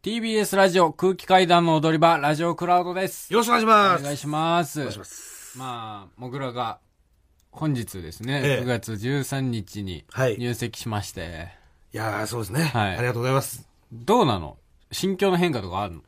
[0.00, 3.32] TBS ラジオ空気階段の踊り場、ラジオクラウドです。
[3.32, 4.00] よろしくお願いします。
[4.00, 4.78] お願いします。
[4.78, 5.58] お願いします。
[5.58, 6.78] まあ、もぐらが、
[7.50, 11.48] 本日ですね、ええ9月13日にはい入籍しまして、
[11.92, 12.62] いやー、そうですね。
[12.62, 13.68] はいありがとうございます。
[13.92, 14.56] どうなの？
[14.92, 16.00] 心境の変化とかあるの？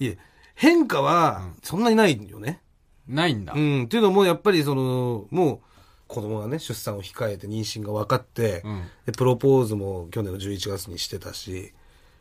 [0.00, 0.18] いえ、
[0.56, 2.60] 変化は、そんなにないよね。
[3.06, 3.52] ないんだ。
[3.52, 3.84] うん。
[3.84, 5.60] っていうのも、やっぱりその、もう、
[6.08, 11.72] 子供がね、出産を控えて妊娠が分かって、うんでプロポーズも去年の11月にしてたし、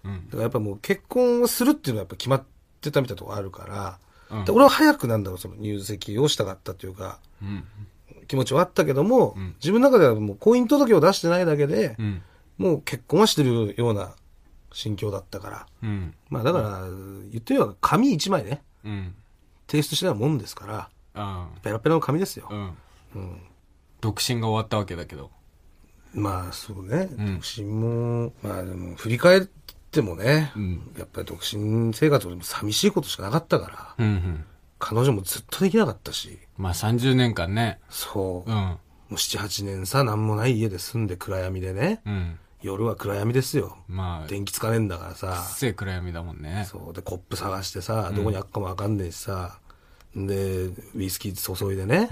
[0.08, 2.44] うんだからやっぱもう結婚をするっていうのはやっぱ決まっ
[2.82, 4.00] てたみたいなとこあるから、
[4.32, 7.64] うんで俺は早くなんだろう、その入籍をしたかったというか、うん。
[8.28, 12.22] 気持ちはあったけども、ん自分の中ではもう婚姻届を出してないだけで、うん。
[12.58, 14.16] もう結婚はしてるような
[14.74, 15.68] 心境だったから。
[15.82, 16.14] うん。
[16.30, 16.82] まあだから、
[17.32, 19.16] 言ってみれば紙一枚ね、うん。
[19.68, 22.54] 提出してないもんですから、あペラペラの紙ですよあ。。
[22.54, 22.76] うん。
[23.16, 23.42] うん。
[24.02, 25.32] 独身が終わったわけだけど。
[26.14, 29.48] まあそうね、ん独身も、まあでも振り返っ
[29.98, 34.46] てもね、んやっぱり独身生活俺も寂しいことしかなかったから、うんうん。
[34.80, 37.80] 彼女もずっとできなかったし、まあ30年間ね。
[37.90, 38.50] そう。
[38.50, 38.56] うん。
[38.56, 38.80] も
[39.12, 42.40] う7、8年さ、なんもない家で住んで暗闇でね、うん。
[42.62, 43.78] 夜は暗闇ですよ。
[43.88, 46.68] まあ、電気つかねえんだからさ、せえ暗闇だもんね。
[46.70, 46.94] そう。
[46.94, 49.60] で、コップ探してさ、どこにあっかもわかんねえしさ、
[50.16, 52.08] で、ウイスキー注いでね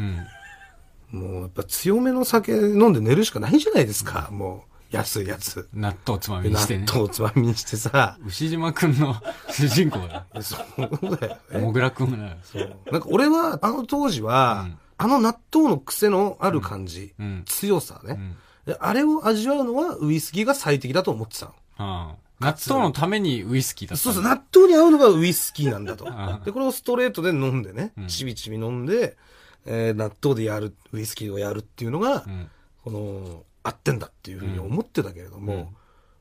[1.13, 1.19] う、ん。
[1.19, 4.74] もうやっぱ強めの酒飲んで寝るしかないじゃないですか、もう。
[4.95, 5.67] 安いやつ。
[5.73, 6.85] 納豆つまみに納してね。
[6.87, 9.15] 豆をつまみにしてさ、牛島くんの
[9.49, 10.23] 主人公だよ。
[10.41, 11.59] そうだよね。
[11.59, 12.77] もぐらくんがそう。
[12.91, 21.51] なんか俺は、あの当時は、うんあの納豆の癖のある感じ、うん強さね、んであれを味わうのはウイスキーが最適だと思ってたの。
[21.77, 26.41] ああ納豆のためにウイスキーだったそうそう、納豆に合うのがウイスキーなんだとあ。
[26.45, 29.17] で、これをストレートで飲んでね、んちびちび飲んで、
[29.65, 32.49] えー納豆でやる、ウイスキーをやるっていうのが、うん
[32.83, 35.73] この、合ってんだっていうふうに思ってたけれども、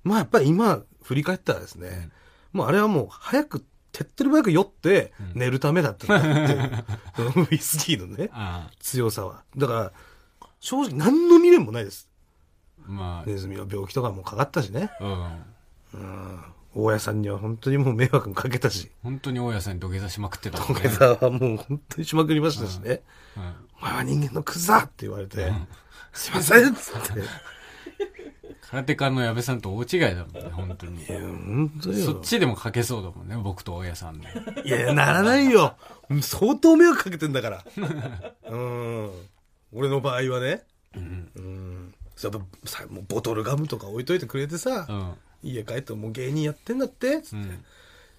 [0.03, 2.11] まあやっぱり今、振り返ったらですね、
[2.53, 6.85] もうあれはもう早く、手っ取り早く酔って寝るためだったっていう、
[7.17, 9.45] そ のウイスキーのね、あ強さは。
[9.57, 9.93] だから、
[10.61, 12.09] 正直何の未練もないです。
[12.87, 14.91] あまあ、ネズミの病気とかもかかったしね。
[15.01, 15.45] うん
[15.95, 16.41] うん。
[16.75, 18.91] 大家さんには本当にもう迷惑もかけたし。
[19.03, 23.03] 本当に大家さんに土下座しまくってたもん小ね枝はもう本当にしまくりましたしね。
[23.37, 25.53] うんお前は人間のクズだって言われて、
[26.13, 27.23] すいませんっつって。
[28.71, 32.05] 空手家の矢部さんと大違いだもんね本当にいや、本当よ。
[32.05, 34.27] そっちでもかけそうだもんね僕と大家さんで
[34.65, 35.77] いやならないよ。
[36.23, 37.65] 相当迷惑かけてんだから。
[38.49, 39.11] うん。
[39.73, 40.63] 俺の場合はね。
[40.97, 41.95] うんうん。
[42.23, 47.37] やっぱさ、もうボトルガムとか置いといてくれてさ、うん家帰ってもう芸人やってんだって、つって。
[47.37, 47.65] うん。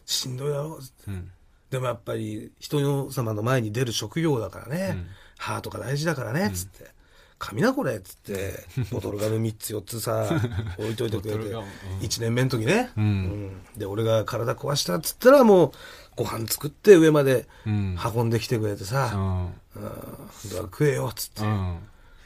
[0.06, 0.94] しんどいだろ、つって。
[1.08, 1.31] うん。
[1.72, 5.08] でもやっぱり人様の前に出る職業だからね、うん。
[5.38, 6.94] 歯とか大事だからね、つって。
[7.38, 10.30] 紙なこれっつって、ボトルガム3つ4つさ、
[10.80, 11.38] 置いといてくれて。
[11.38, 11.68] ボトルガム、
[12.00, 12.06] うん。
[12.06, 13.03] 1年目の時ね、うん。
[13.03, 13.80] うん。
[13.80, 15.72] で、俺が体壊したっつったらもう、
[16.16, 18.00] ご飯作って上までうん。
[18.16, 19.53] 運んできてくれてうさ、ん。
[19.75, 19.91] うん、
[20.50, 21.41] 食えよっつって。
[21.44, 21.80] うん。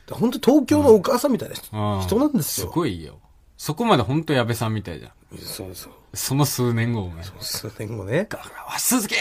[0.05, 2.01] で本当東京のお母さんみたいな人,、うん。
[2.01, 2.67] 人なんですよ。
[2.67, 3.19] すごいよ
[3.59, 5.93] そこまで本当矢部さんみたいじゃんそうそう。
[6.13, 8.19] その数年後お前数年後ね。
[8.19, 9.15] だからわ鈴木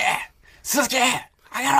[0.62, 1.74] 鈴木あげろ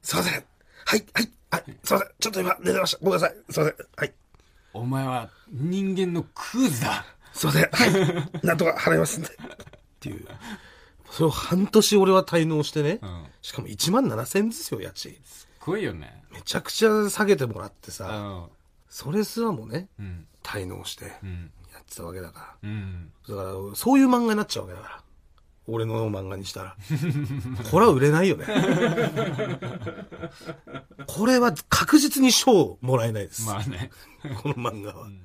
[0.00, 0.32] すいません。
[0.32, 2.08] はい、はい、はい、すいません。
[2.18, 2.98] ちょっと今寝てました。
[3.02, 3.36] ごめんなさい。
[3.50, 3.74] すいません。
[3.96, 4.12] はい。
[4.72, 7.04] お前は人間のクズだ
[7.34, 7.68] すいません。
[7.70, 8.30] はい。
[8.42, 9.28] なんとか払いますんで。
[9.28, 9.30] っ
[10.00, 10.26] ていう。
[11.10, 12.98] それを半年俺は滞納してね。
[13.02, 15.14] うんしかも1万7千円ですよ、家賃。
[15.22, 18.50] すごいよねめちゃくちゃ下げてもらってうさ、ん
[18.94, 23.36] それすらもね、うん滞納してうんやってたわけだかうんら。
[23.36, 25.02] だから、そういう漫画になっちゃうわけだから。
[25.66, 26.76] 俺の漫画にしたら。
[27.70, 28.44] これは売れないよね。
[31.06, 33.46] これは確実に賞もらえないです。
[33.46, 33.90] まあね
[34.42, 35.08] この漫画は。
[35.08, 35.18] ん